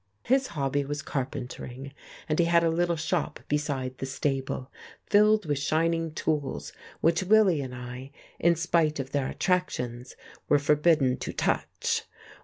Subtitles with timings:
[0.23, 1.93] His hobby was carpentering,
[2.27, 4.71] and he had a little shop beside the stable
[5.05, 8.09] filled with shining tools which Willie and I,
[8.39, 10.15] in spite of their attractions,
[10.49, 12.05] were forbidden to touch.